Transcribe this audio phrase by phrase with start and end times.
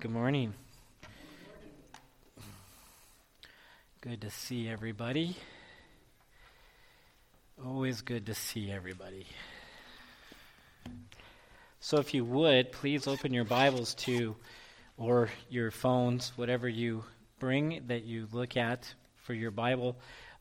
[0.00, 0.54] Good morning.
[4.00, 5.36] Good to see everybody.
[7.66, 9.26] Always good to see everybody.
[11.80, 14.36] So, if you would, please open your Bibles to,
[14.96, 17.02] or your phones, whatever you
[17.40, 19.96] bring that you look at for your Bible,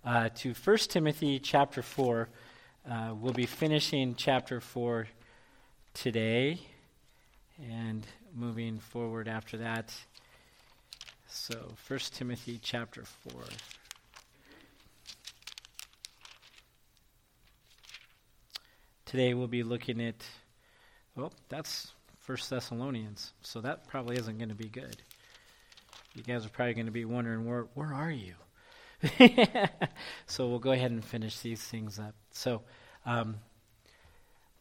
[0.05, 2.29] uh, to 1 Timothy chapter 4.
[2.87, 5.07] Uh, we'll be finishing chapter 4
[5.95, 6.59] today
[7.59, 8.05] and
[8.37, 9.93] moving forward after that.
[11.27, 13.41] So, 1 Timothy chapter 4.
[19.05, 20.23] Today we'll be looking at,
[21.15, 21.91] well, that's
[22.25, 25.01] 1 Thessalonians, so that probably isn't going to be good.
[26.13, 28.33] You guys are probably going to be wondering, where, where are you?
[30.25, 32.15] so we'll go ahead and finish these things up.
[32.31, 32.61] So
[33.05, 33.37] um,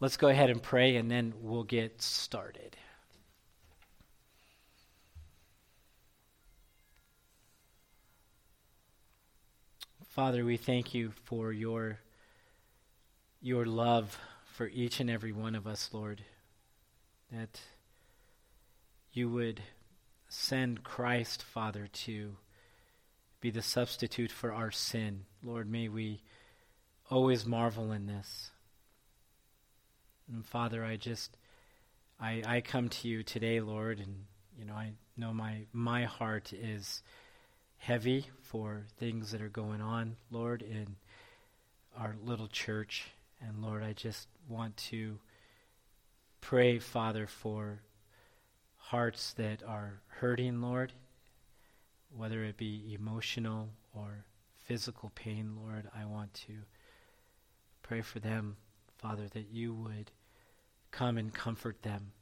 [0.01, 2.77] let's go ahead and pray, and then we'll get started.
[10.17, 11.99] Father, we thank you for your,
[13.43, 16.25] your love for each and every one of us, Lord.
[17.31, 17.61] That
[19.13, 19.61] you would
[20.27, 22.37] send Christ, Father, to
[23.43, 25.27] be the substitute for our sin.
[25.45, 26.23] Lord, may we
[27.11, 28.53] always marvel in this.
[30.33, 31.37] And Father, I just
[32.19, 34.25] I I come to you today, Lord, and
[34.59, 37.03] you know, I know my my heart is
[37.79, 40.97] heavy for things that are going on, Lord, in
[41.97, 43.09] our little church.
[43.41, 45.19] And Lord, I just want to
[46.41, 47.81] pray, Father, for
[48.77, 50.93] hearts that are hurting, Lord,
[52.17, 54.25] whether it be emotional or
[54.65, 55.89] physical pain, Lord.
[55.97, 56.55] I want to
[57.83, 58.57] pray for them,
[58.99, 60.11] Father, that you would
[60.91, 62.13] come and comfort them.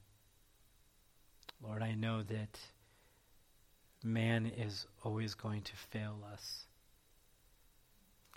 [1.62, 2.58] Lord, I know that
[4.04, 6.66] man is always going to fail us.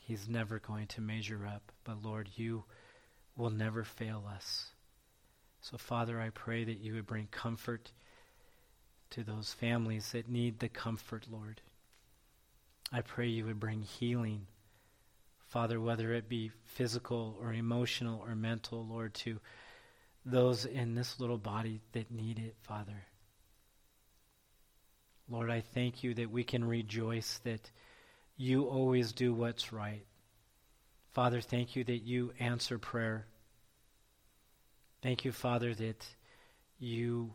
[0.02, 1.72] He's never going to measure up.
[1.84, 2.64] But Lord, you
[3.36, 4.72] will never fail us.
[5.62, 7.92] So, Father, I pray that you would bring comfort
[9.10, 11.62] to those families that need the comfort, Lord.
[12.92, 14.48] I pray you would bring healing,
[15.48, 19.40] Father, whether it be physical or emotional or mental, Lord, to
[20.26, 23.06] those in this little body that need it, Father.
[25.30, 27.70] Lord, I thank you that we can rejoice that
[28.38, 30.06] you always do what's right.
[31.12, 33.26] Father, thank you that you answer prayer.
[35.02, 36.06] Thank you, Father, that
[36.80, 37.34] you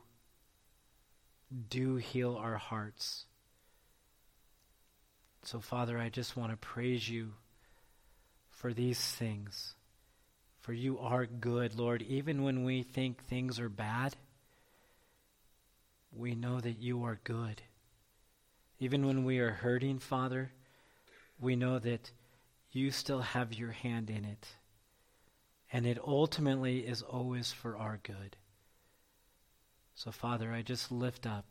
[1.68, 3.26] do heal our hearts.
[5.42, 7.32] So, Father, I just want to praise you
[8.48, 9.74] for these things.
[10.60, 12.02] For you are good, Lord.
[12.02, 14.14] Even when we think things are bad,
[16.16, 17.60] we know that you are good.
[18.82, 20.50] Even when we are hurting, Father,
[21.38, 22.10] we know that
[22.72, 24.56] you still have your hand in it.
[25.72, 28.36] And it ultimately is always for our good.
[29.94, 31.44] So, Father, I just lift up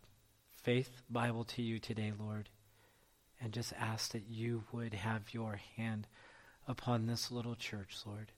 [0.52, 2.50] Faith Bible to you today, Lord,
[3.40, 6.08] and just ask that you would have your hand
[6.68, 8.34] upon this little church, Lord.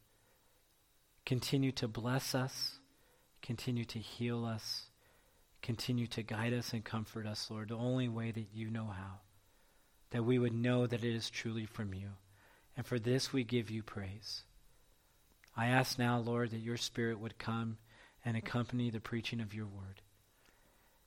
[1.25, 2.77] Continue to bless us,
[3.41, 4.91] continue to heal us
[5.63, 9.21] Continue to guide us and comfort us, Lord, the only way that you know how.
[10.11, 12.09] That we would know that it is truly from you.
[12.75, 14.43] And for this we give you praise.
[15.55, 17.77] I ask now, Lord, that your Spirit would come
[18.25, 20.01] and accompany the preaching of your word.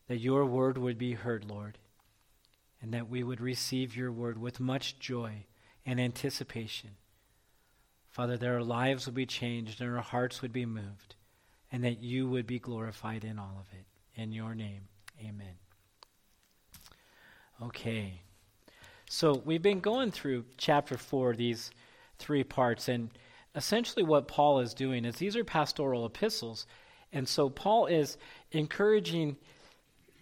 [0.09, 1.77] That your word would be heard, Lord,
[2.81, 5.45] and that we would receive your word with much joy
[5.84, 6.91] and anticipation.
[8.09, 11.15] Father, that our lives would be changed and our hearts would be moved,
[11.71, 13.84] and that you would be glorified in all of it.
[14.16, 14.88] In your name,
[15.21, 15.56] amen.
[17.62, 18.22] Okay.
[19.10, 21.71] So we've been going through chapter 4, these
[22.19, 23.10] three parts, and
[23.54, 26.66] essentially what Paul is doing is these are pastoral epistles.
[27.12, 28.16] And so Paul is
[28.53, 29.36] encouraging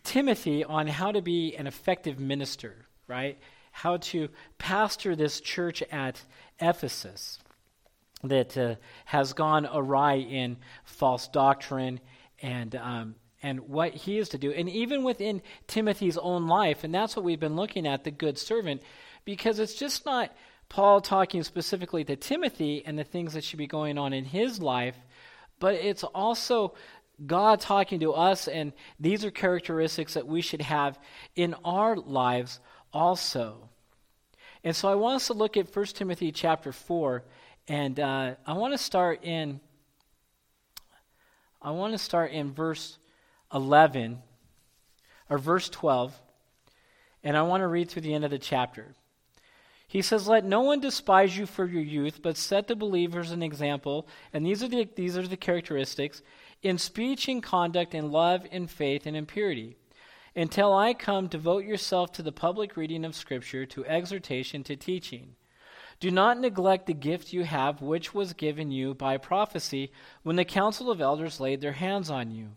[0.02, 2.75] Timothy on how to be an effective minister,
[3.06, 3.38] right?
[3.70, 6.20] How to pastor this church at
[6.61, 7.38] Ephesus
[8.25, 8.75] that uh,
[9.05, 12.00] has gone awry in false doctrine
[12.43, 13.14] and um,
[13.44, 14.50] and what he is to do.
[14.50, 18.38] And even within Timothy's own life, and that's what we've been looking at the good
[18.38, 18.81] servant,
[19.26, 20.35] because it's just not
[20.70, 24.62] Paul talking specifically to Timothy and the things that should be going on in his
[24.62, 24.96] life,
[25.61, 26.73] but it's also
[27.26, 30.99] God talking to us, and these are characteristics that we should have
[31.37, 32.61] in our lives
[32.94, 33.69] also.
[34.64, 37.23] And so I want us to look at 1 Timothy chapter 4,
[37.69, 39.61] and uh, I want to start in.
[41.61, 42.99] I want to start in verse
[43.55, 44.21] 11.
[45.31, 46.21] or verse 12,
[47.23, 48.95] and I want to read through the end of the chapter.
[49.87, 53.43] He says, Let no one despise you for your youth, but set the believers an
[53.43, 56.21] example, and these are the, these are the characteristics
[56.62, 59.77] in speech and conduct, in love, in faith, and in purity.
[60.35, 65.37] Until I come, devote yourself to the public reading of Scripture, to exhortation, to teaching.
[66.01, 69.93] Do not neglect the gift you have, which was given you by prophecy
[70.25, 72.49] when the council of elders laid their hands on you.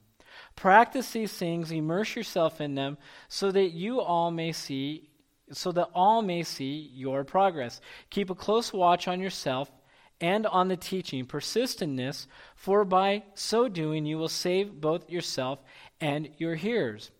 [0.57, 2.97] Practice these things, immerse yourself in them,
[3.29, 5.07] so that you all may see,
[5.51, 7.79] so that all may see your progress.
[8.09, 9.71] Keep a close watch on yourself
[10.19, 11.25] and on the teaching.
[11.25, 15.59] Persist in this, for by so doing you will save both yourself
[16.01, 17.11] and your hearers.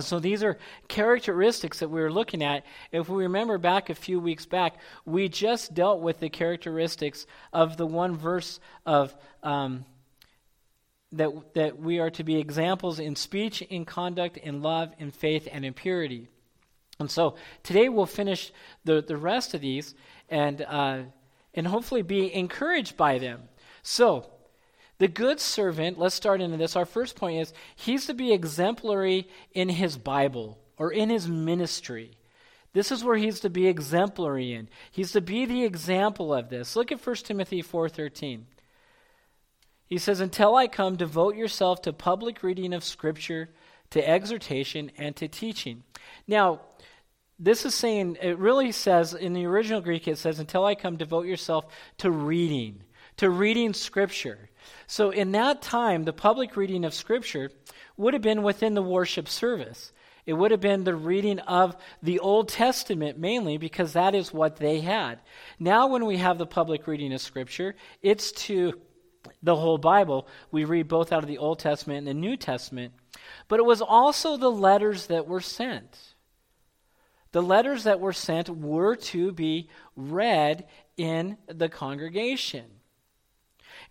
[0.00, 2.64] So these are characteristics that we were looking at.
[2.90, 7.76] If we remember back a few weeks back, we just dealt with the characteristics of
[7.76, 9.84] the one verse of um,
[11.16, 15.48] that that we are to be examples in speech, in conduct, in love, in faith,
[15.50, 16.28] and in purity.
[16.98, 18.52] And so today we'll finish
[18.84, 19.94] the the rest of these
[20.28, 21.02] and uh,
[21.54, 23.48] and hopefully be encouraged by them.
[23.82, 24.30] So
[24.98, 26.76] the good servant, let's start into this.
[26.76, 32.12] Our first point is he's to be exemplary in his Bible or in his ministry.
[32.72, 34.68] This is where he's to be exemplary in.
[34.90, 36.74] He's to be the example of this.
[36.74, 38.46] Look at 1 Timothy 4:13.
[39.94, 43.50] He says, "Until I come, devote yourself to public reading of scripture,
[43.90, 45.84] to exhortation and to teaching."
[46.26, 46.62] Now,
[47.38, 50.96] this is saying it really says in the original Greek it says, "Until I come,
[50.96, 51.66] devote yourself
[51.98, 52.82] to reading,
[53.18, 54.50] to reading scripture."
[54.88, 57.52] So, in that time, the public reading of Scripture
[57.96, 59.92] would have been within the worship service.
[60.26, 64.56] It would have been the reading of the Old Testament mainly because that is what
[64.56, 65.20] they had.
[65.60, 68.80] Now, when we have the public reading of Scripture, it's to
[69.42, 70.26] the whole Bible.
[70.50, 72.92] We read both out of the Old Testament and the New Testament.
[73.48, 76.14] But it was also the letters that were sent.
[77.32, 80.66] The letters that were sent were to be read
[80.96, 82.64] in the congregation.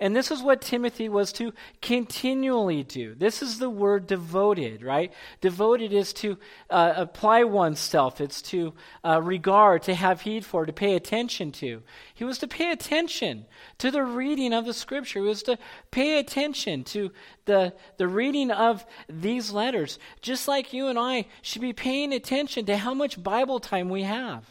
[0.04, 3.16] And this is what Timothy was to continually do.
[3.16, 5.14] This is the word devoted, right?
[5.40, 6.38] Devoted is to
[6.70, 8.74] uh, apply oneself, it's to
[9.06, 11.84] uh, regard, to have heed for, to pay attention to.
[12.14, 13.46] He was to pay attention
[13.78, 15.58] to the reading of the scripture, he was to
[15.90, 17.10] pay attention to
[17.46, 22.66] the, the reading of these letters, just like you and I should be paying attention
[22.66, 24.44] to how much Bible time we have.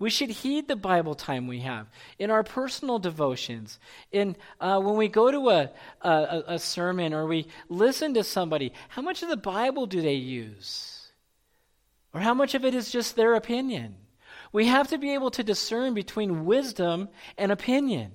[0.00, 1.86] We should heed the Bible time we have
[2.18, 3.78] in our personal devotions,
[4.10, 5.70] in uh, when we go to a,
[6.00, 8.72] a, a sermon or we listen to somebody.
[8.88, 11.12] How much of the Bible do they use?
[12.14, 13.94] Or how much of it is just their opinion?
[14.52, 18.12] We have to be able to discern between wisdom and opinion.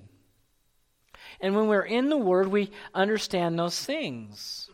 [1.40, 4.68] And when we're in the Word, we understand those things.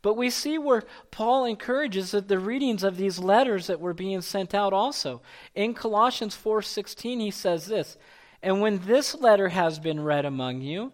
[0.00, 4.20] But we see where Paul encourages that the readings of these letters that were being
[4.20, 5.22] sent out also.
[5.54, 7.96] In Colossians 4:16 he says this,
[8.42, 10.92] "And when this letter has been read among you,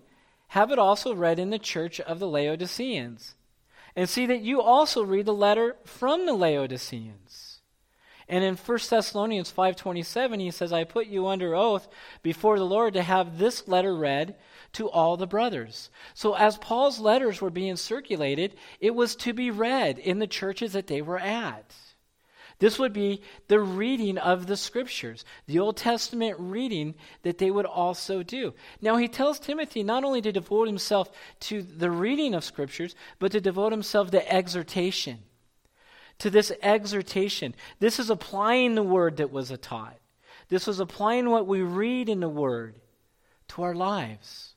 [0.49, 3.35] have it also read in the church of the Laodiceans.
[3.97, 7.61] And see that you also read the letter from the Laodiceans."
[8.27, 11.89] And in 1 Thessalonians 5:27 he says, "I put you under oath
[12.23, 14.37] before the Lord to have this letter read
[14.75, 15.91] to all the brothers.
[16.15, 20.73] So, as Paul's letters were being circulated, it was to be read in the churches
[20.75, 21.75] that they were at.
[22.59, 27.67] This would be the reading of the scriptures, the Old Testament reading that they would
[27.67, 28.55] also do.
[28.81, 33.33] Now, he tells Timothy not only to devote himself to the reading of scriptures, but
[33.33, 35.19] to devote himself to exhortation.
[36.21, 37.55] To this exhortation.
[37.81, 39.99] This is applying the word that was taught.
[40.49, 42.81] This was applying what we read in the word
[43.49, 44.54] to our lives.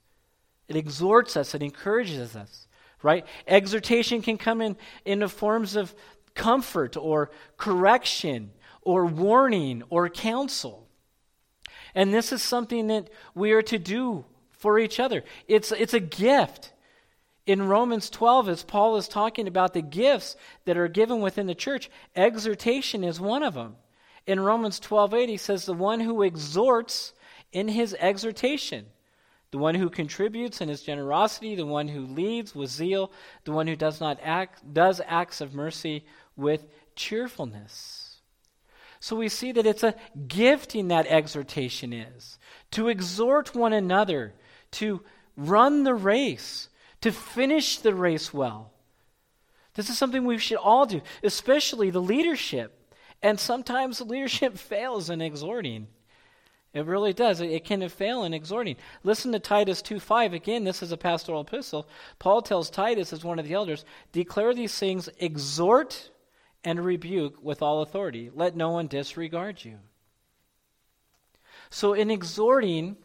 [0.67, 2.67] It exhorts us, it encourages us,
[3.01, 3.25] right?
[3.47, 5.95] Exhortation can come in, in the forms of
[6.33, 10.87] comfort or correction or warning or counsel.
[11.95, 15.23] And this is something that we are to do for each other.
[15.47, 16.73] It's, it's a gift.
[17.45, 21.55] In Romans 12, as Paul is talking about the gifts that are given within the
[21.55, 23.77] church, exhortation is one of them.
[24.25, 27.13] In Romans 12, 8, he says, The one who exhorts
[27.53, 28.87] in his exhortation
[29.57, 33.11] the one who contributes in his generosity, the one who leads with zeal,
[33.43, 38.17] the one who does not act does acts of mercy with cheerfulness.
[38.99, 39.95] So we see that it's a
[40.27, 42.37] gifting that exhortation is
[42.69, 44.35] to exhort one another
[44.73, 45.01] to
[45.35, 46.69] run the race,
[47.01, 48.71] to finish the race well.
[49.73, 52.93] This is something we should all do, especially the leadership.
[53.23, 55.87] And sometimes the leadership fails in exhorting.
[56.73, 57.41] It really does.
[57.41, 58.75] It, it can fail in exhorting.
[59.03, 60.33] Listen to Titus 2.5.
[60.33, 61.87] Again, this is a pastoral epistle.
[62.19, 66.09] Paul tells Titus, as one of the elders, declare these things, exhort
[66.63, 68.29] and rebuke with all authority.
[68.33, 69.79] Let no one disregard you.
[71.69, 72.97] So, in exhorting,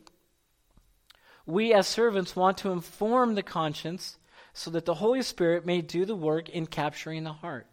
[1.46, 4.18] we as servants want to inform the conscience
[4.52, 7.66] so that the Holy Spirit may do the work in capturing the heart.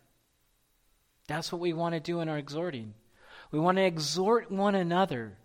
[1.27, 2.93] That's what we want to do in our exhorting.
[3.51, 5.38] We want to exhort one another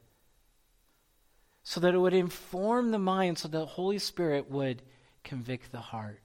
[1.64, 4.82] so that it would inform the mind, so that the Holy Spirit would
[5.24, 6.20] convict the heart,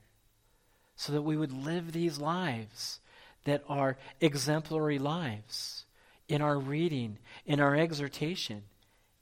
[0.94, 3.00] so that we would live these lives
[3.44, 5.86] that are exemplary lives
[6.28, 8.62] in our reading, in our exhortation,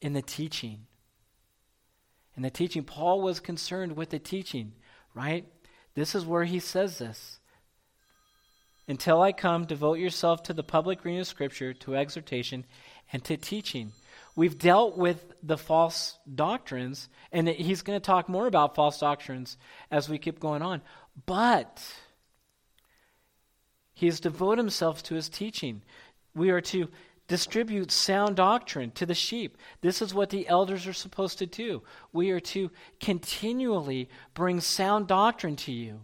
[0.01, 0.87] in the teaching.
[2.37, 4.73] In the teaching, Paul was concerned with the teaching,
[5.15, 5.47] right?
[5.95, 7.39] This is where he says this.
[8.89, 12.65] Until I come, devote yourself to the public reading of Scripture, to exhortation,
[13.13, 13.93] and to teaching.
[14.39, 19.57] We've dealt with the false doctrines, and he's going to talk more about false doctrines
[19.91, 20.81] as we keep going on.
[21.27, 21.83] But
[23.95, 25.83] he has devoted himself to his teaching.
[26.37, 26.89] We are to
[27.27, 29.59] distribute sound doctrine to the sheep.
[29.81, 31.83] This is what the elders are supposed to do.
[32.13, 36.03] We are to continually bring sound doctrine to you.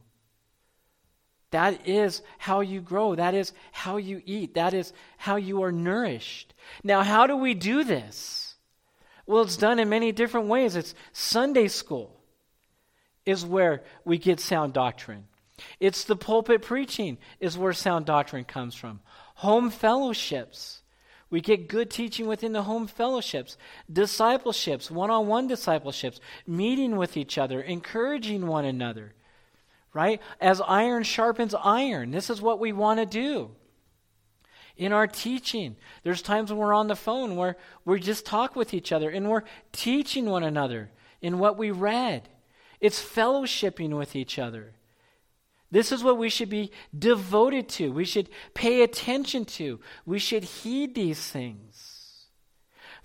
[1.54, 3.14] That is how you grow.
[3.14, 4.54] That is how you eat.
[4.54, 6.52] That is how you are nourished.
[6.82, 8.56] Now, how do we do this?
[9.24, 10.74] Well, it's done in many different ways.
[10.74, 12.20] It's Sunday school
[13.24, 15.28] is where we get sound doctrine.
[15.78, 18.98] It's the pulpit preaching is where sound doctrine comes from.
[19.36, 20.82] Home fellowships.
[21.30, 23.56] We get good teaching within the home fellowships,
[23.92, 26.18] discipleships, one on one discipleships,
[26.48, 29.14] meeting with each other, encouraging one another
[29.94, 30.20] right?
[30.40, 32.10] As iron sharpens iron.
[32.10, 33.52] This is what we want to do.
[34.76, 38.74] In our teaching, there's times when we're on the phone where we just talk with
[38.74, 40.90] each other and we're teaching one another
[41.22, 42.28] in what we read.
[42.80, 44.72] It's fellowshipping with each other.
[45.70, 47.92] This is what we should be devoted to.
[47.92, 49.80] We should pay attention to.
[50.04, 51.93] We should heed these things.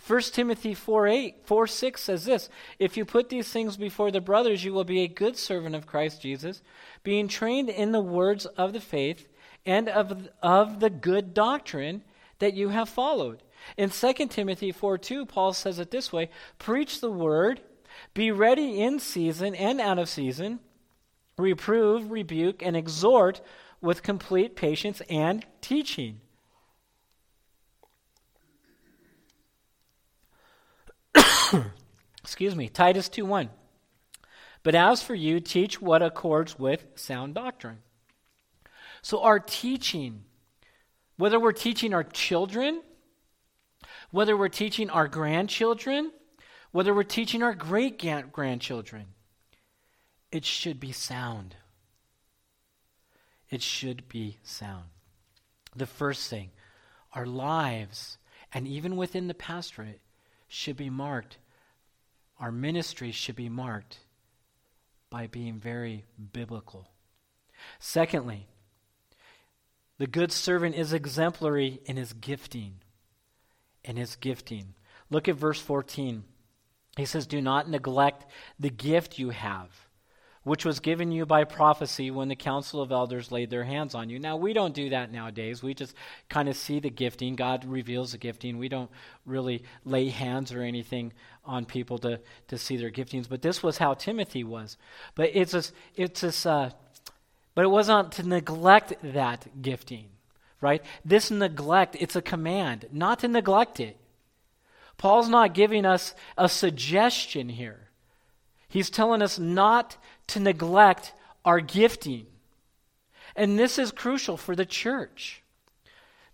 [0.10, 2.50] 1 Timothy 4 8, 4 6 says this
[2.80, 5.86] If you put these things before the brothers, you will be a good servant of
[5.86, 6.64] Christ Jesus,
[7.04, 9.28] being trained in the words of the faith
[9.68, 12.04] and of, of the good doctrine
[12.40, 13.44] that you have followed.
[13.78, 17.62] In 2 Timothy 4 2, Paul says it this way Preach the word,
[18.16, 20.60] be ready in season and out of season,
[21.38, 23.42] reprove, rebuke, and exhort
[23.80, 26.22] with complete patience and teaching.
[32.24, 33.50] Excuse me, Titus 2 1.
[34.64, 37.80] But as for you, teach what accords with sound doctrine.
[39.02, 40.26] So, our teaching,
[41.18, 42.82] whether we're teaching our children,
[44.12, 46.12] whether we're teaching our grandchildren,
[46.72, 49.06] whether we're teaching our great grandchildren,
[50.32, 51.56] it should be sound.
[53.50, 54.86] It should be sound.
[55.76, 56.52] The first thing,
[57.14, 58.18] our lives,
[58.54, 60.02] and even within the pastorate,
[60.50, 61.38] should be marked,
[62.40, 64.00] our ministry should be marked
[65.10, 66.90] by being very biblical.
[67.80, 68.48] Secondly,
[69.98, 72.76] the good servant is exemplary in his gifting.
[73.84, 74.74] In his gifting.
[75.10, 76.24] Look at verse 14.
[76.98, 78.26] He says, Do not neglect
[78.60, 79.89] the gift you have
[80.44, 84.10] which was given you by prophecy when the council of elders laid their hands on
[84.10, 84.20] you.
[84.20, 85.62] Now, we don't do that nowadays.
[85.62, 85.94] We just
[86.30, 87.36] kind of see the gifting.
[87.36, 88.58] God reveals the gifting.
[88.58, 88.90] We don't
[89.26, 91.12] really lay hands or anything
[91.44, 93.28] on people to, to see their giftings.
[93.28, 94.78] But this was how Timothy was.
[95.16, 96.72] But it's this, it's this, uh,
[97.54, 100.06] but it wasn't to neglect that gifting,
[100.62, 100.84] right?
[101.04, 103.98] This neglect, it's a command, not to neglect it.
[104.98, 107.89] Paul's not giving us a suggestion here.
[108.70, 109.98] He's telling us not
[110.28, 112.28] to neglect our gifting.
[113.36, 115.42] And this is crucial for the church.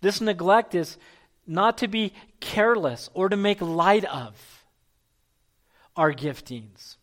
[0.02, 0.98] This neglect is
[1.48, 4.64] not to be careless or to make light of
[5.96, 6.98] our giftings.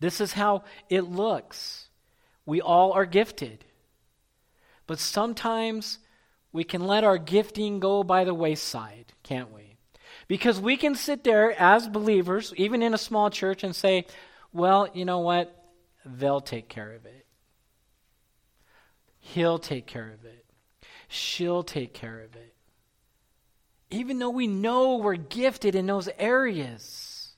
[0.00, 1.88] This is how it looks.
[2.44, 3.64] We all are gifted.
[4.86, 5.98] But sometimes
[6.52, 9.67] we can let our gifting go by the wayside, can't we?
[10.28, 14.06] Because we can sit there as believers, even in a small church, and say,
[14.52, 15.54] well, you know what?
[16.04, 17.26] They'll take care of it.
[19.18, 20.44] He'll take care of it.
[21.08, 22.54] She'll take care of it.
[23.90, 27.30] Even though we know we're gifted in those areas,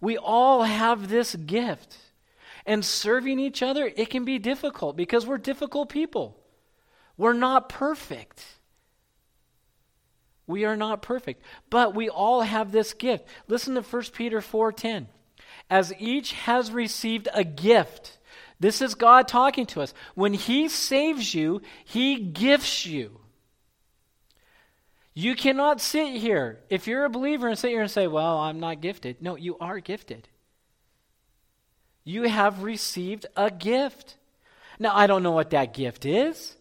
[0.00, 1.96] we all have this gift.
[2.66, 6.36] And serving each other, it can be difficult because we're difficult people.
[7.16, 8.44] We're not perfect.
[10.50, 13.26] We are not perfect, but we all have this gift.
[13.48, 15.08] Listen to 1 Peter 4:10.
[15.70, 18.18] As each has received a gift,
[18.58, 19.94] this is God talking to us.
[20.14, 23.20] When he saves you, he gifts you.
[25.14, 28.60] You cannot sit here if you're a believer and sit here and say, "Well, I'm
[28.60, 30.28] not gifted." No, you are gifted.
[32.04, 34.16] You have received a gift.
[34.78, 36.56] Now, I don't know what that gift is.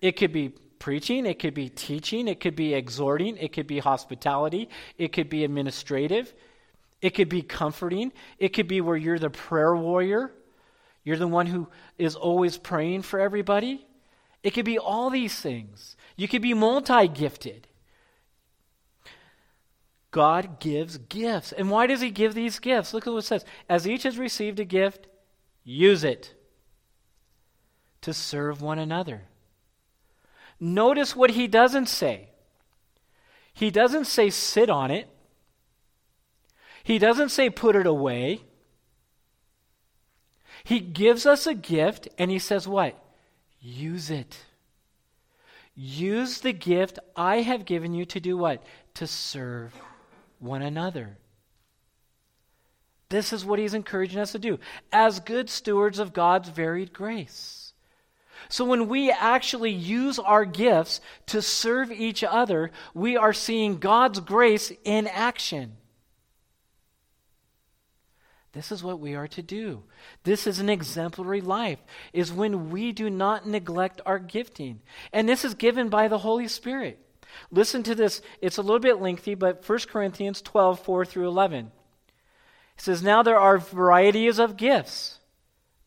[0.00, 3.78] It could be preaching, it could be teaching, it could be exhorting, it could be
[3.78, 6.34] hospitality, it could be administrative,
[7.00, 10.32] it could be comforting, it could be where you're the prayer warrior,
[11.04, 13.86] you're the one who is always praying for everybody.
[14.42, 15.96] It could be all these things.
[16.16, 17.68] You could be multi gifted.
[20.10, 21.52] God gives gifts.
[21.52, 22.92] And why does He give these gifts?
[22.92, 23.44] Look at what it says.
[23.68, 25.06] As each has received a gift,
[25.62, 26.34] use it
[28.00, 29.28] to serve one another.
[30.64, 32.28] Notice what he doesn't say.
[33.52, 35.08] He doesn't say sit on it.
[36.84, 38.42] He doesn't say put it away.
[40.62, 42.96] He gives us a gift and he says, What?
[43.60, 44.38] Use it.
[45.74, 48.62] Use the gift I have given you to do what?
[48.94, 49.74] To serve
[50.38, 51.18] one another.
[53.08, 54.60] This is what he's encouraging us to do
[54.92, 57.61] as good stewards of God's varied grace.
[58.48, 64.20] So when we actually use our gifts to serve each other, we are seeing God's
[64.20, 65.76] grace in action.
[68.52, 69.82] This is what we are to do.
[70.24, 71.78] This is an exemplary life,
[72.12, 74.80] is when we do not neglect our gifting.
[75.12, 76.98] And this is given by the Holy Spirit.
[77.50, 78.20] Listen to this.
[78.42, 81.66] It's a little bit lengthy, but 1 Corinthians 12, 4 through 11.
[81.66, 81.72] It
[82.76, 85.18] says, Now there are varieties of gifts,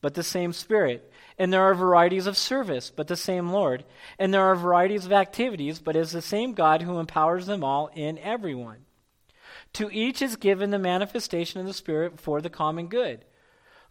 [0.01, 1.12] but the same Spirit.
[1.38, 3.84] And there are varieties of service, but the same Lord.
[4.18, 7.63] And there are varieties of activities, but it is the same God who empowers them
[7.63, 8.86] all in everyone.
[9.74, 13.25] To each is given the manifestation of the Spirit for the common good.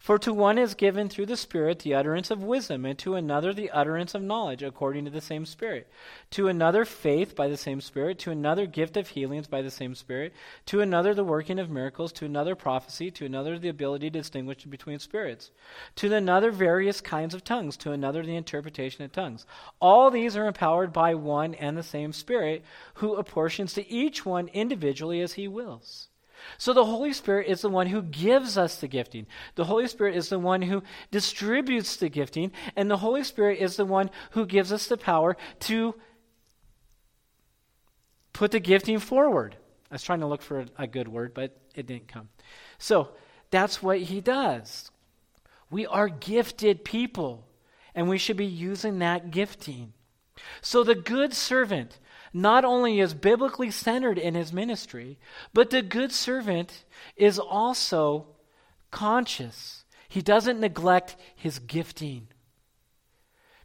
[0.05, 3.55] For to one is given through the Spirit the utterance of wisdom, and to another
[3.55, 5.89] the utterance of knowledge, according to the same Spirit.
[6.29, 9.95] To another faith by the same Spirit, to another gift of healings by the same
[9.95, 10.31] Spirit,
[10.67, 14.63] to another the working of miracles, to another prophecy, to another the ability to distinguish
[14.65, 15.49] between spirits,
[15.95, 19.47] to another various kinds of tongues, to another the interpretation of tongues.
[19.79, 22.63] All these are empowered by one and the same Spirit,
[22.93, 26.09] who apportions to each one individually as he wills.
[26.57, 29.27] So the Holy Spirit is the one who gives us the gifting.
[29.55, 32.51] The Holy Spirit is the one who distributes the gifting.
[32.75, 35.95] And the Holy Spirit is the one who gives us the power to
[38.33, 39.55] put the gifting forward.
[39.89, 42.29] I was trying to look for a, good word, but it didn't come.
[42.77, 43.09] So
[43.49, 44.91] that's what he does.
[45.69, 47.47] We are gifted people,
[47.93, 49.93] and we should be using that gifting.
[50.61, 51.99] So the good servant
[52.35, 55.17] not only is biblically centered in his ministry,
[55.53, 56.83] but the good servant
[57.15, 58.27] is also
[58.91, 59.85] conscious.
[60.09, 62.27] He doesn't neglect his gifting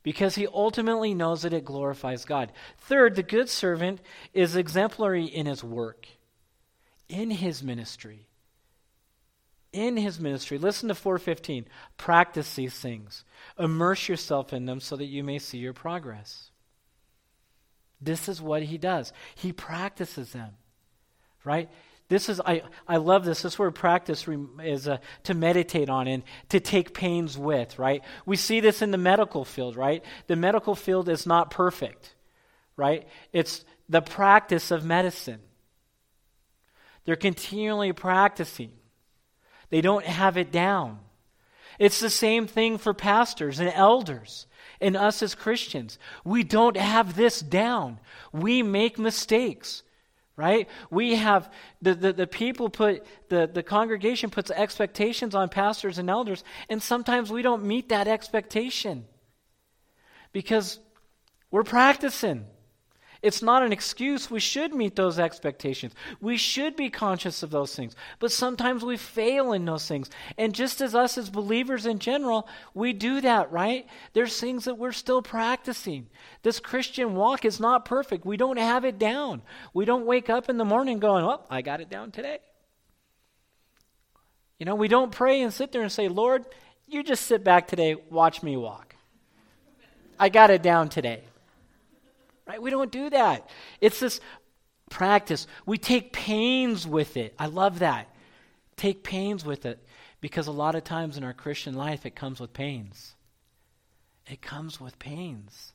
[0.05, 2.53] because he ultimately knows that it glorifies God.
[2.79, 4.01] Third, the good servant
[4.33, 6.07] is exemplary in his work,
[7.09, 8.29] in his ministry.
[9.73, 10.59] In his ministry.
[10.59, 11.67] Listen to 415.
[11.97, 13.25] Practice these things.
[13.59, 16.50] Immerse yourself in them so that you may see your progress.
[18.01, 19.13] This is what he does.
[19.35, 20.51] He practices them,
[21.45, 21.69] right?
[22.09, 23.43] This is, I, I love this.
[23.43, 24.27] This word practice
[24.65, 28.03] is uh, to meditate on and to take pains with, right?
[28.27, 30.05] We see this in the medical field, right?
[30.27, 32.15] The medical field is not perfect,
[32.77, 33.07] right?
[33.33, 35.41] It's the practice of medicine.
[37.05, 38.73] They're continually practicing,
[39.71, 40.99] they don't have it down.
[41.81, 44.47] It's the same thing for pastors and elders
[44.83, 45.99] and us as Christians.
[46.25, 47.99] We don't have this down.
[48.33, 49.83] We make mistakes,
[50.37, 50.69] right?
[50.91, 56.11] We have, the, the, the people put, the, the congregation puts expectations on pastors and
[56.11, 59.07] elders, and sometimes we don't meet that expectation
[60.33, 60.79] because
[61.51, 62.45] we're practicing.
[63.23, 64.31] It's not an excuse.
[64.31, 65.93] We should meet those expectations.
[66.21, 67.95] We should be conscious of those things.
[68.19, 70.09] But sometimes we fail in those things.
[70.39, 73.87] And just as us as believers in general, we do that, right?
[74.15, 76.07] There's things that we're still practicing.
[76.43, 78.25] This Christian walk is not perfect.
[78.25, 79.43] We don't have it down.
[79.75, 82.39] We don't wake up in the morning going, well, I got it down today.
[84.59, 86.47] You know, we don't pray and sit there and say, Lord,
[86.87, 88.95] you just sit back today, watch me walk.
[90.19, 91.25] I got it down today.
[92.47, 92.61] Right?
[92.61, 93.49] We don't do that.
[93.81, 94.21] It's this
[94.91, 95.47] practice.
[95.67, 97.35] We take pains with it.
[97.39, 98.09] I love that.
[98.77, 99.79] Take pains with it
[100.21, 103.15] because a lot of times in our Christian life it comes with pains.
[104.29, 105.73] It comes with pains.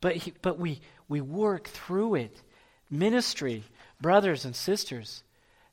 [0.00, 2.42] But he, but we we work through it.
[2.90, 3.64] ministry,
[4.00, 5.22] brothers and sisters,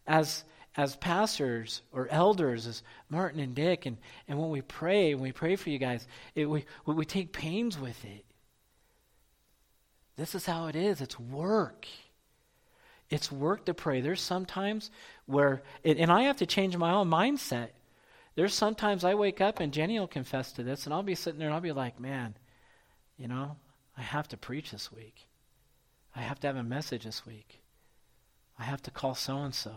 [0.08, 0.44] as
[0.76, 5.32] as pastors or elders, as Martin and Dick, and, and when we pray, when we
[5.32, 8.26] pray for you guys, it, we, we take pains with it.
[10.16, 11.02] This is how it is.
[11.02, 11.88] It's work.
[13.10, 14.02] It's work to pray.
[14.02, 14.92] There's sometimes
[15.26, 17.70] where, and I have to change my own mindset.
[18.36, 21.40] There's sometimes I wake up and Jenny will confess to this, and I'll be sitting
[21.40, 22.36] there and I'll be like, man,
[23.18, 23.58] you know,
[23.98, 25.28] I have to preach this week.
[26.16, 27.62] I have to have a message this week.
[28.58, 29.74] I have to call so and so.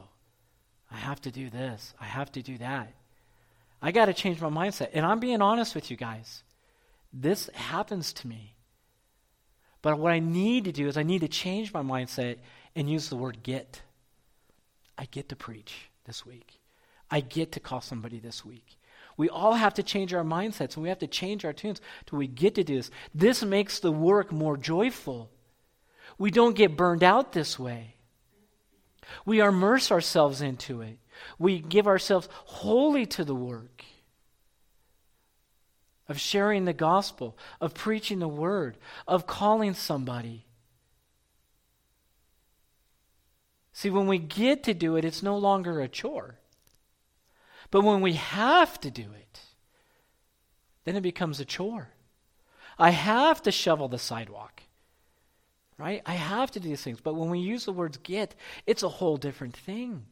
[0.90, 1.94] I have to do this.
[2.00, 2.94] I have to do that.
[3.82, 4.90] I got to change my mindset.
[4.92, 6.42] And I'm being honest with you guys.
[7.12, 8.55] This happens to me.
[9.82, 12.38] But what I need to do is I need to change my mindset
[12.74, 13.82] and use the word get.
[14.98, 16.60] I get to preach this week.
[17.10, 18.78] I get to call somebody this week.
[19.16, 22.18] We all have to change our mindsets and we have to change our tunes till
[22.18, 22.90] we get to do this.
[23.14, 25.30] This makes the work more joyful.
[26.18, 27.94] We don't get burned out this way.
[29.24, 30.98] We immerse ourselves into it.
[31.38, 33.84] We give ourselves wholly to the work
[36.08, 40.46] of sharing the gospel, of preaching the word, of calling somebody.
[43.72, 46.38] See, when we get to do it, it's no longer a chore.
[47.70, 49.40] But when we have to do it,
[50.84, 51.88] then it becomes a chore.
[52.78, 54.62] I have to shovel the sidewalk,
[55.76, 56.02] right?
[56.06, 57.00] I have to do these things.
[57.00, 58.34] But when we use the words get,
[58.66, 60.06] it's a whole different thing.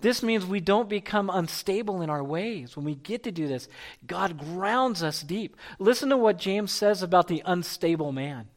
[0.00, 2.76] This means we don't become unstable in our ways.
[2.76, 3.68] When we get to do this,
[4.06, 5.56] God grounds us deep.
[5.78, 8.48] Listen to what James says about the unstable man.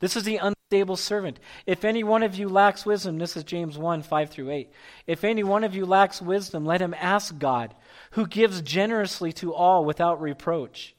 [0.00, 1.38] This is the unstable servant.
[1.66, 4.70] If any one of you lacks wisdom, this is James 1 5 through 8.
[5.06, 7.74] If any one of you lacks wisdom, let him ask God,
[8.12, 10.94] who gives generously to all without reproach,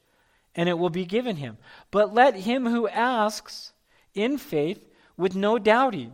[0.54, 1.58] and it will be given him.
[1.90, 3.72] But let him who asks
[4.14, 6.12] in faith with no doubting.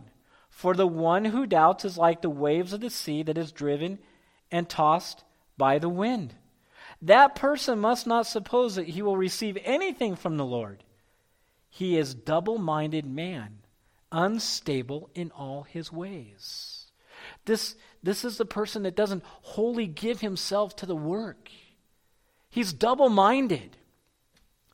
[0.59, 3.97] For the one who doubts is like the waves of the sea that is driven
[4.51, 5.23] and tossed
[5.57, 6.35] by the wind.
[7.01, 10.83] That person must not suppose that he will receive anything from the Lord.
[11.69, 13.59] He is double minded man,
[14.11, 16.87] unstable in all his ways.
[17.45, 21.49] This, this is the person that doesn't wholly give himself to the work.
[22.49, 23.77] He's double minded,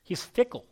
[0.02, 0.66] he's fickle.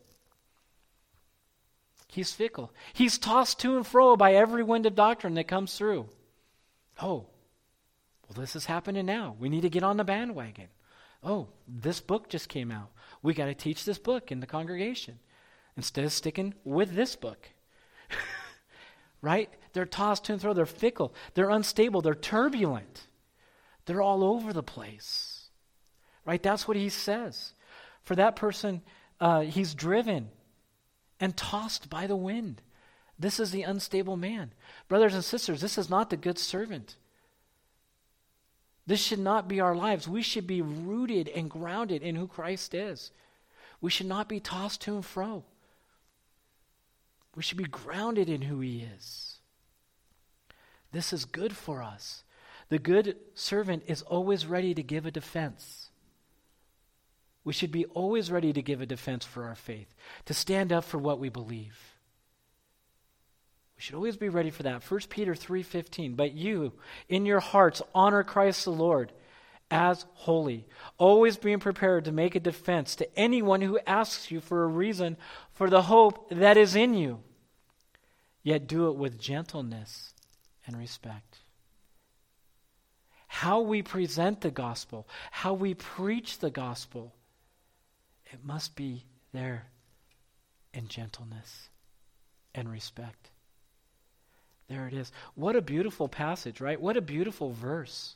[2.14, 2.72] He's fickle.
[2.94, 6.10] He's tossed to and fro by every wind of doctrine that comes through.
[7.02, 7.26] Oh,
[8.30, 9.36] well, this is happening now.
[9.40, 10.68] We need to get on the bandwagon.
[11.24, 12.92] Oh, this book just came out.
[13.24, 15.18] We got to teach this book in the congregation
[15.76, 17.50] instead of sticking with this book.
[19.24, 19.50] right?
[19.74, 20.54] They're tossed to and fro.
[20.54, 21.16] They're fickle.
[21.34, 22.04] They're unstable.
[22.04, 23.08] They're turbulent.
[23.88, 25.50] They're all over the place.
[26.26, 26.44] Right?
[26.44, 27.54] That's what he says.
[28.04, 28.84] For that person,
[29.20, 30.30] uh, he's driven
[31.24, 32.62] and tossed by the wind.
[33.18, 34.52] This is the unstable man.
[34.90, 36.98] Brothers and sisters, this is not the good servant.
[38.86, 40.06] This should not be our lives.
[40.06, 43.12] We should be rooted and grounded in who Christ is.
[43.80, 45.46] We should not be tossed to and fro.
[47.38, 49.38] We should be grounded in who He is.
[50.92, 52.26] This is good for us.
[52.68, 55.90] The good servant is always ready to give a defense.
[57.44, 59.94] We should be always ready to give a defense for our faith,
[60.26, 61.98] to stand up for what we believe.
[63.76, 64.84] We should always be ready for that.
[64.84, 66.80] 1 Peter 3:15, "But you
[67.10, 69.12] in your hearts honor Christ the Lord
[69.70, 74.64] as holy, always being prepared to make a defense to anyone who asks you for
[74.64, 75.18] a reason
[75.52, 77.24] for the hope that is in you.
[78.44, 80.14] Yet do it with gentleness
[80.66, 81.40] and respect."
[83.28, 87.16] How we present the gospel, how we preach the gospel,
[88.34, 89.68] it must be there
[90.74, 91.70] in gentleness
[92.56, 93.30] and respect.
[94.68, 95.12] There it is.
[95.36, 96.82] What a beautiful passage, right?
[96.82, 98.16] What a beautiful verse.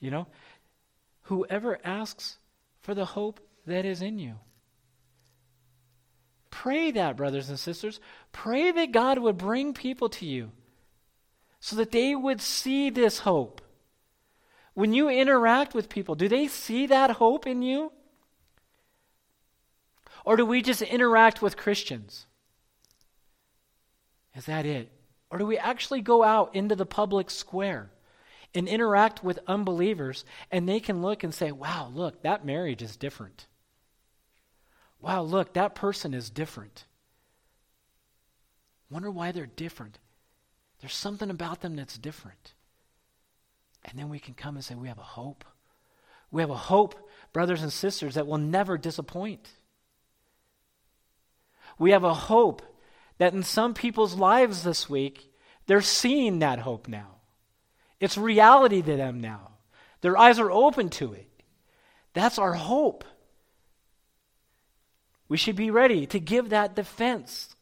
[0.00, 0.26] You know,
[1.22, 2.38] whoever asks
[2.80, 4.36] for the hope that is in you.
[6.50, 8.00] Pray that, brothers and sisters.
[8.32, 10.50] Pray that God would bring people to you
[11.60, 13.60] so that they would see this hope.
[14.74, 17.92] When you interact with people, do they see that hope in you?
[20.24, 22.26] Or do we just interact with Christians?
[24.34, 24.90] Is that it?
[25.30, 27.90] Or do we actually go out into the public square
[28.54, 32.96] and interact with unbelievers and they can look and say, wow, look, that marriage is
[32.96, 33.46] different.
[35.00, 36.84] Wow, look, that person is different.
[38.90, 39.98] Wonder why they're different.
[40.80, 42.54] There's something about them that's different.
[43.84, 45.44] And then we can come and say, we have a hope.
[46.30, 46.94] We have a hope,
[47.32, 49.48] brothers and sisters, that will never disappoint.
[51.78, 52.62] We have a hope
[53.18, 55.32] that in some people's lives this week,
[55.66, 57.16] They're seeing that hope now.
[58.00, 59.50] It's reality to them now.
[60.00, 61.28] Their eyes are open to it.
[62.14, 63.04] That's our hope.
[65.28, 67.54] We should be ready to give that defense,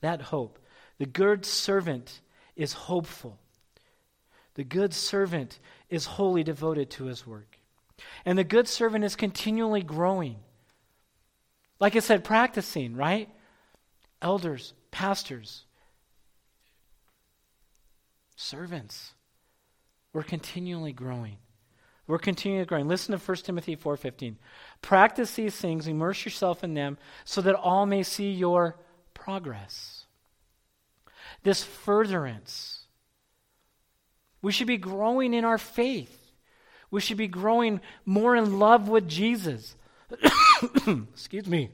[0.00, 0.58] that hope.
[0.98, 2.20] The good servant
[2.56, 3.38] is hopeful.
[4.54, 5.58] The good servant
[5.90, 7.58] is wholly devoted to his work.
[8.24, 10.36] And the good servant is continually growing.
[11.82, 13.28] Like I said, practicing, right?
[14.22, 15.64] Elders, pastors,
[18.36, 19.14] servants.
[20.12, 21.38] We're continually growing.
[22.06, 22.86] We're continually growing.
[22.86, 24.36] Listen to 1 Timothy 4:15.
[24.80, 28.78] Practice these things, immerse yourself in them, so that all may see your
[29.12, 30.06] progress.
[31.42, 32.86] This furtherance.
[34.40, 36.30] We should be growing in our faith.
[36.92, 39.74] We should be growing more in love with Jesus.
[41.12, 41.70] Excuse me.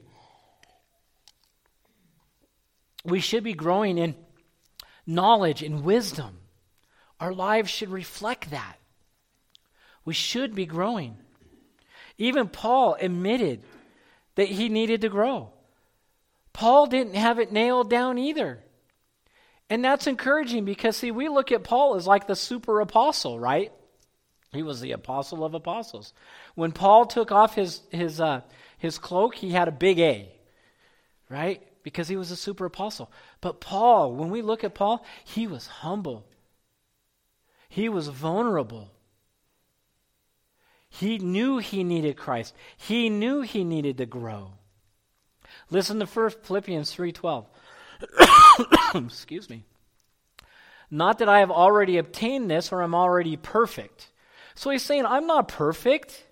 [3.05, 4.15] We should be growing in
[5.05, 6.39] knowledge and wisdom.
[7.19, 8.77] Our lives should reflect that.
[10.05, 11.17] We should be growing.
[12.17, 13.63] Even Paul admitted
[14.35, 15.51] that he needed to grow.
[16.53, 18.63] Paul didn't have it nailed down either.
[19.69, 23.71] And that's encouraging because, see, we look at Paul as like the super apostle, right?
[24.51, 26.13] He was the apostle of apostles.
[26.55, 28.41] When Paul took off his, his, uh,
[28.79, 30.31] his cloak, he had a big A,
[31.29, 31.61] right?
[31.83, 33.11] Because he was a super apostle.
[33.41, 36.25] But Paul, when we look at Paul, he was humble,
[37.67, 38.89] he was vulnerable.
[40.89, 42.55] He knew he needed Christ.
[42.75, 44.53] He knew he needed to grow.
[45.69, 47.45] Listen to first Philippians 3:12.
[49.05, 49.65] Excuse me.
[50.89, 54.09] Not that I have already obtained this or I'm already perfect.
[54.55, 56.25] So he's saying, I'm not perfect,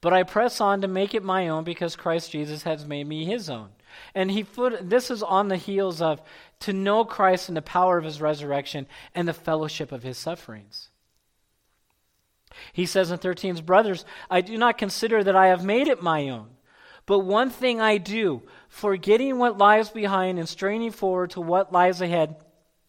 [0.00, 3.24] but I press on to make it my own because Christ Jesus has made me
[3.24, 3.70] his own.
[4.14, 6.22] And he put, this is on the heels of
[6.60, 10.90] to know Christ and the power of his resurrection and the fellowship of his sufferings.
[12.72, 16.28] He says in 13, Brothers, I do not consider that I have made it my
[16.28, 16.48] own.
[17.06, 22.00] But one thing I do, forgetting what lies behind and straining forward to what lies
[22.00, 22.36] ahead,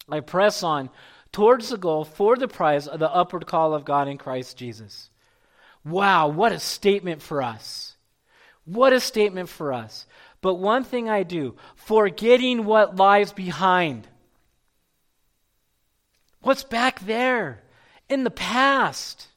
[0.08, 0.90] I press on
[1.32, 5.10] towards the goal for the prize of the upward call of God in Christ Jesus.
[5.84, 7.96] Wow, what a statement for us.
[8.64, 10.06] What a statement for us.
[10.40, 14.06] But one thing I do, forgetting what lies behind.
[16.42, 17.62] What's back there
[18.08, 19.28] in the past?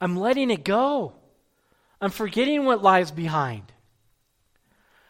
[0.00, 1.14] I'm letting it go.
[2.00, 3.64] I'm forgetting what lies behind.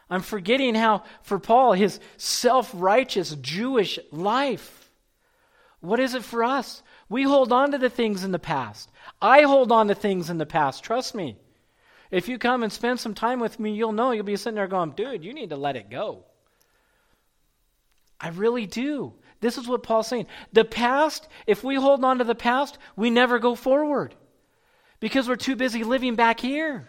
[0.09, 4.80] I'm forgetting how, for Paul, his self righteous Jewish life
[5.80, 6.83] what is it for us?
[7.10, 8.90] We hold on to the things in the past.
[9.20, 10.82] I hold on to things in the past.
[10.82, 11.36] Trust me.
[12.10, 14.68] If you come and spend some time with me, you'll know you'll be sitting there
[14.68, 16.24] going, dude, you need to let it go.
[18.20, 19.14] I really do.
[19.40, 20.26] This is what Paul's saying.
[20.52, 24.14] The past, if we hold on to the past, we never go forward
[25.00, 26.88] because we're too busy living back here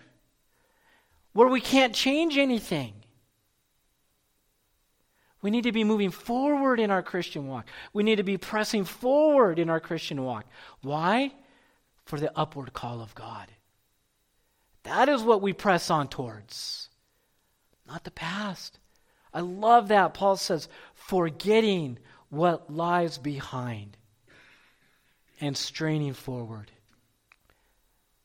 [1.34, 2.93] where we can't change anything.
[5.41, 7.67] We need to be moving forward in our Christian walk.
[7.93, 10.45] We need to be pressing forward in our Christian walk.
[10.82, 11.34] Why?
[12.06, 13.47] For the upward call of God.
[14.84, 16.89] That is what we press on towards,
[17.88, 18.80] not the past.
[19.34, 20.13] I love that.
[20.13, 21.99] Paul says, forgetting
[22.30, 23.97] what lies behind
[25.39, 26.71] and straining forward.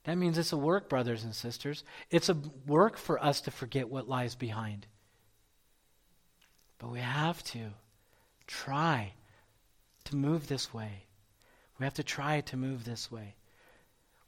[0.05, 1.83] That means it's a work, brothers and sisters.
[2.11, 4.87] It's a work for us to forget what lies behind.
[6.79, 7.71] But we have to
[8.47, 9.13] try
[10.05, 11.05] to move this way.
[11.79, 13.35] We have to try to move this way.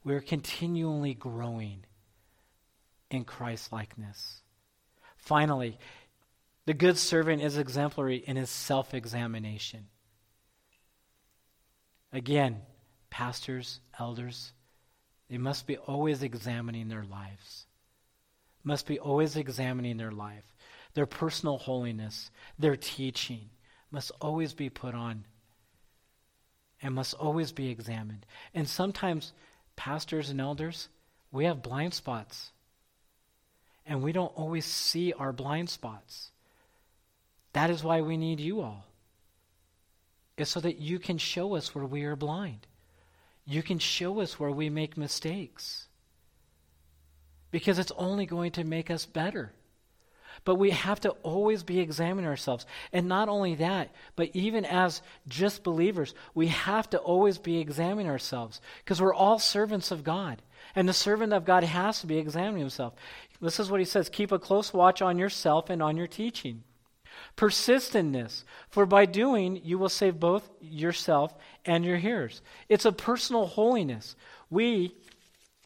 [0.03, 1.85] We're continually growing
[3.09, 4.41] in Christ likeness.
[5.17, 5.77] Finally,
[6.65, 9.87] the good servant is exemplary in his self examination.
[12.13, 12.61] Again,
[13.09, 14.53] pastors, elders,
[15.29, 17.65] they must be always examining their lives.
[18.63, 20.55] Must be always examining their life
[20.93, 23.49] their personal holiness, their teaching
[23.91, 25.25] must always be put on
[26.81, 28.25] and must always be examined.
[28.53, 29.33] And sometimes,
[29.75, 30.89] pastors and elders,
[31.31, 32.51] we have blind spots.
[33.85, 36.31] And we don't always see our blind spots.
[37.53, 38.85] That is why we need you all.
[40.37, 42.67] Is so that you can show us where we are blind.
[43.45, 45.87] You can show us where we make mistakes.
[47.51, 49.51] Because it's only going to make us better.
[50.45, 52.65] But we have to always be examining ourselves.
[52.93, 58.09] And not only that, but even as just believers, we have to always be examining
[58.09, 60.41] ourselves because we're all servants of God.
[60.75, 62.93] And the servant of God has to be examining himself.
[63.41, 66.63] This is what he says keep a close watch on yourself and on your teaching.
[67.35, 71.33] Persist in this, for by doing you will save both yourself
[71.65, 72.41] and your hearers.
[72.67, 74.15] It's a personal holiness.
[74.49, 74.95] We,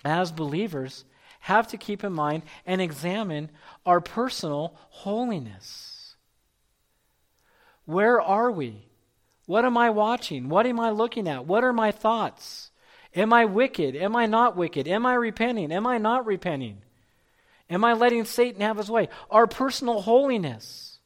[0.04, 1.06] as believers,
[1.44, 3.50] have to keep in mind and examine
[3.86, 6.16] our personal holiness.
[7.84, 8.88] Where are we?
[9.46, 10.48] What am I watching?
[10.48, 11.46] What am I looking at?
[11.46, 12.72] What are my thoughts?
[13.14, 13.94] Am I wicked?
[13.94, 14.88] Am I not wicked?
[14.88, 15.74] Am I repenting?
[15.74, 16.78] Am I not repenting?
[17.70, 19.10] Am I letting Satan have his way?
[19.30, 21.00] Our personal holiness.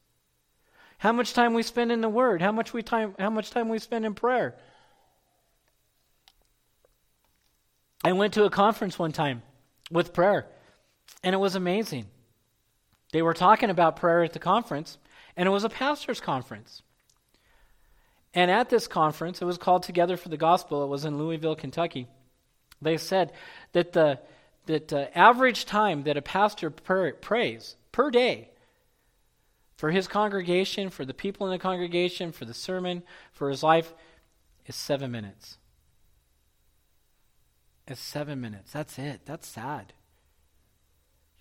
[0.99, 2.43] How much time we spend in the Word?
[2.43, 3.15] How much we time?
[3.17, 4.55] How much time we spend in prayer?
[8.03, 9.41] I went to a conference one time
[9.91, 10.45] with prayer,
[11.23, 12.07] and it was amazing.
[13.11, 14.97] They were talking about prayer at the conference,
[15.35, 16.81] and it was a pastor's conference.
[18.33, 20.83] And at this conference, it was called Together for the Gospel.
[20.83, 22.07] It was in Louisville, Kentucky.
[22.81, 23.31] They said
[23.71, 24.19] that the
[24.67, 28.49] that uh, average time that a pastor pray, prays per day
[29.75, 33.93] for his congregation, for the people in the congregation, for the sermon, for his life,
[34.65, 35.57] is seven minutes.
[37.87, 38.71] It's seven minutes.
[38.71, 39.21] That's it.
[39.25, 39.93] That's sad.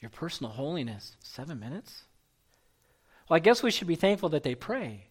[0.01, 2.05] Your personal holiness, seven minutes?
[3.29, 5.09] Well, I guess we should be thankful that they pray.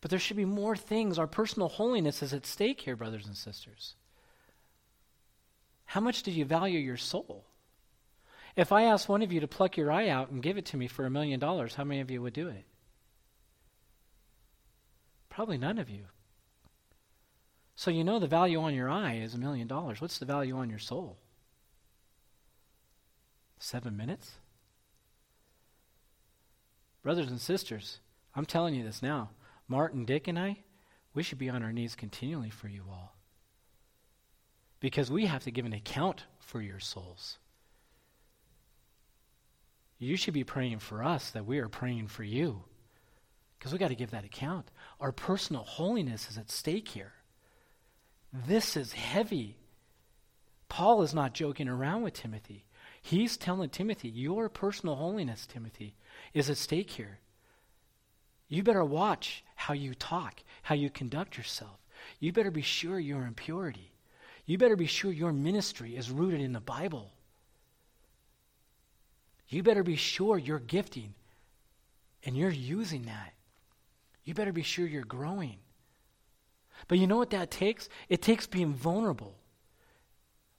[0.00, 1.18] But there should be more things.
[1.18, 3.94] Our personal holiness is at stake here, brothers and sisters.
[5.84, 7.44] How much do you value your soul?
[8.56, 10.76] If I asked one of you to pluck your eye out and give it to
[10.76, 12.64] me for a million dollars, how many of you would do it?
[15.28, 16.04] Probably none of you.
[17.82, 20.00] So you know the value on your eye is a million dollars.
[20.00, 21.18] What's the value on your soul?
[23.58, 24.30] Seven minutes?
[27.02, 27.98] Brothers and sisters,
[28.36, 29.30] I'm telling you this now.
[29.66, 30.58] Martin, Dick, and I,
[31.12, 33.16] we should be on our knees continually for you all.
[34.78, 37.38] Because we have to give an account for your souls.
[39.98, 42.62] You should be praying for us that we are praying for you.
[43.58, 44.70] Because we got to give that account.
[45.00, 47.14] Our personal holiness is at stake here.
[48.32, 49.56] This is heavy.
[50.68, 52.64] Paul is not joking around with Timothy.
[53.02, 55.94] He's telling Timothy, your personal holiness, Timothy,
[56.32, 57.18] is at stake here.
[58.48, 61.78] You better watch how you talk, how you conduct yourself.
[62.20, 63.92] You better be sure you're in purity.
[64.46, 67.12] You better be sure your ministry is rooted in the Bible.
[69.48, 71.14] You better be sure you're gifting
[72.24, 73.34] and you're using that.
[74.24, 75.58] You better be sure you're growing.
[76.88, 77.88] But you know what that takes?
[78.08, 79.34] It takes being vulnerable.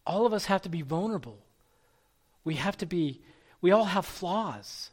[0.05, 1.39] All of us have to be vulnerable.
[2.43, 3.21] We have to be,
[3.61, 4.89] we all have flaws.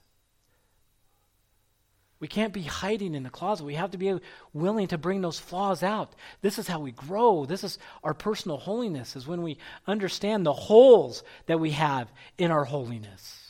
[2.21, 3.65] We can't be hiding in the closet.
[3.65, 4.19] We have to be
[4.53, 6.15] willing to bring those flaws out.
[6.43, 7.47] This is how we grow.
[7.47, 12.51] This is our personal holiness, is when we understand the holes that we have in
[12.51, 13.50] our holiness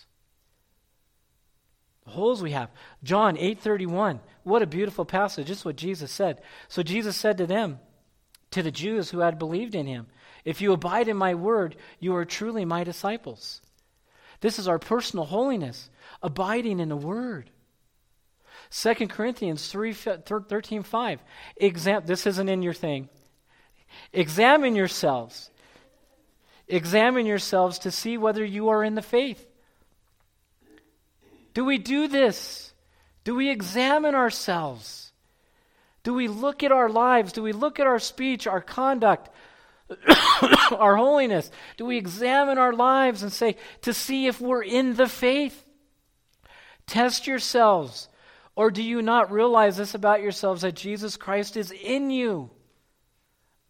[2.10, 2.70] holes we have.
[3.02, 4.20] John 8:31.
[4.42, 5.48] What a beautiful passage.
[5.48, 6.40] This is what Jesus said.
[6.68, 7.80] So Jesus said to them,
[8.50, 10.06] to the Jews who had believed in him,
[10.44, 13.60] if you abide in my word, you are truly my disciples.
[14.40, 15.90] This is our personal holiness,
[16.22, 17.50] abiding in the word.
[18.70, 21.20] 2 Corinthians 3, 13, 5.
[21.56, 23.08] Exam- this isn't in your thing.
[24.12, 25.50] Examine yourselves.
[26.68, 29.46] Examine yourselves to see whether you are in the faith.
[31.60, 32.72] Do we do this?
[33.22, 35.12] Do we examine ourselves?
[36.02, 37.34] Do we look at our lives?
[37.34, 39.28] Do we look at our speech, our conduct,
[40.72, 41.50] our holiness?
[41.76, 45.62] Do we examine our lives and say, to see if we're in the faith?
[46.86, 48.08] Test yourselves.
[48.56, 52.48] Or do you not realize this about yourselves that Jesus Christ is in you?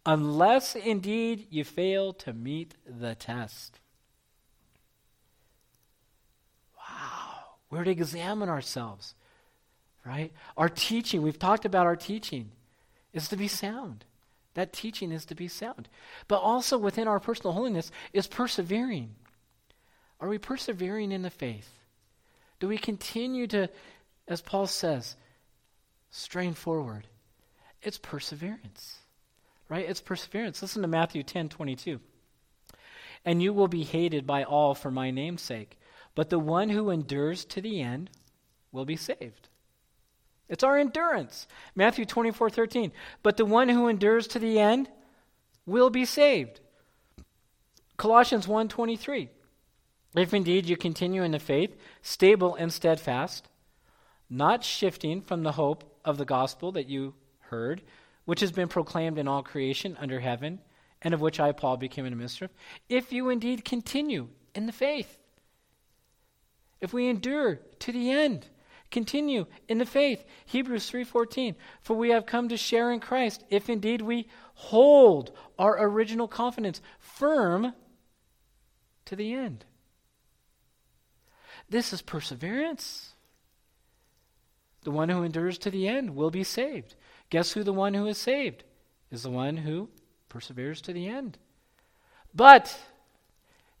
[0.05, 3.80] Unless indeed you fail to meet the test.
[7.71, 9.15] We're to examine ourselves,
[10.05, 10.31] right?
[10.57, 12.51] Our teaching, we've talked about our teaching,
[13.13, 14.03] is to be sound.
[14.53, 15.87] That teaching is to be sound.
[16.27, 19.15] But also within our personal holiness is persevering.
[20.19, 21.69] Are we persevering in the faith?
[22.59, 23.69] Do we continue to,
[24.27, 25.15] as Paul says,
[26.11, 27.07] strain forward?
[27.81, 28.99] It's perseverance,
[29.69, 29.89] right?
[29.89, 30.61] It's perseverance.
[30.61, 32.01] Listen to Matthew 10 22.
[33.23, 35.77] And you will be hated by all for my name's sake
[36.15, 38.09] but the one who endures to the end
[38.71, 39.49] will be saved.
[40.49, 41.47] It's our endurance.
[41.75, 42.91] Matthew 24 13.
[43.23, 44.89] But the one who endures to the end
[45.65, 46.59] will be saved.
[47.95, 49.29] Colossians 1 23.
[50.15, 53.47] If indeed you continue in the faith, stable and steadfast,
[54.29, 57.81] not shifting from the hope of the gospel that you heard,
[58.25, 60.59] which has been proclaimed in all creation under heaven,
[61.01, 62.49] and of which I, Paul, became a minister,
[62.89, 65.17] if you indeed continue in the faith
[66.81, 68.47] if we endure to the end,
[68.91, 70.25] Continue in the faith.
[70.45, 71.55] Hebrews 3:14.
[71.81, 76.81] For we have come to share in Christ if indeed we hold our original confidence
[76.99, 77.73] firm
[79.05, 79.65] to the end.
[81.69, 83.15] This is perseverance.
[84.81, 86.95] The one who endures to the end will be saved.
[87.29, 88.65] Guess who the one who is saved
[89.09, 89.89] is the one who
[90.27, 91.37] perseveres to the end.
[92.33, 92.77] But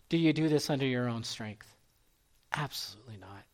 [0.07, 1.70] do you do this under your own strength?
[2.53, 3.45] Absolutely not.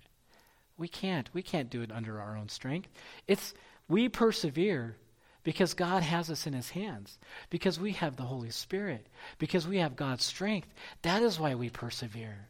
[0.77, 1.29] We can't.
[1.33, 2.89] We can't do it under our own strength.
[3.27, 3.53] It's
[3.87, 4.95] we persevere
[5.43, 7.17] because God has us in his hands,
[7.49, 10.67] because we have the Holy Spirit, because we have God's strength.
[11.03, 12.49] That is why we persevere.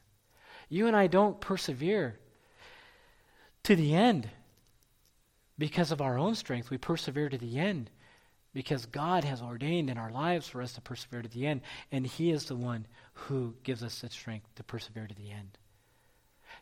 [0.68, 2.18] You and I don't persevere
[3.64, 4.30] to the end
[5.60, 6.70] because of our own strength.
[6.70, 7.92] We persevere to the end
[8.52, 12.08] because God has ordained in our lives for us to persevere to the end, and
[12.08, 15.60] He is the one who gives us such strength to persevere to the end.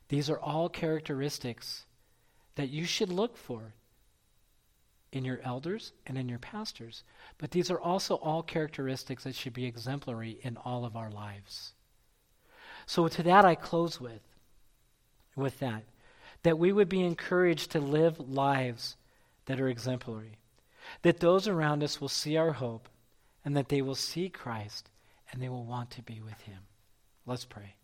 [0.10, 1.86] These are all characteristics
[2.56, 3.74] that you should look for
[5.12, 7.03] in your elders and in your pastors.
[7.38, 11.74] But these are also all characteristics that should be exemplary in all of our lives.
[12.86, 14.22] So to that I close with
[15.36, 15.84] with that
[16.43, 18.97] that we would be encouraged to live lives
[19.45, 20.38] that are exemplary.
[21.01, 22.88] That those around us will see our hope
[23.43, 24.91] and that they will see Christ
[25.32, 26.60] and they will want to be with him.
[27.26, 27.76] Let's pray.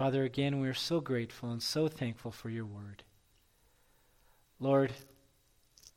[0.00, 3.02] Father, again, we are so grateful and so thankful for your word.
[4.58, 4.94] Lord,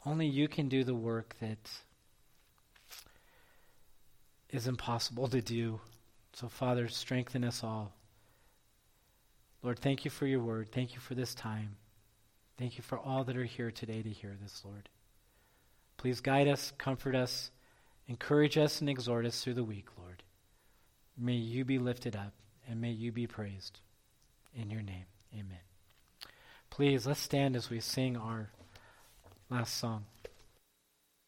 [0.06, 1.72] only you can do the work that
[4.50, 5.80] is impossible to do.
[6.34, 7.94] So, Father, strengthen us all.
[9.62, 10.74] Lord, thank you for your word.
[10.74, 11.78] Thank you for this time.
[12.60, 14.90] Thank you for all that are here today to hear this, Lord.
[15.96, 17.52] Please guide us, comfort us,
[18.10, 20.24] encourage us, and exhort us through the week, Lord.
[21.18, 22.34] May you be lifted up
[22.68, 23.80] and may you be praised.
[24.56, 25.60] In your name, amen.
[26.70, 28.50] Please, let's stand as we sing our
[29.50, 30.06] last song.